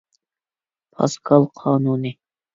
[0.95, 2.15] پاسكال قانۇنى